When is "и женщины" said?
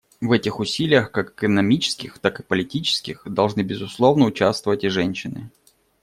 4.83-5.51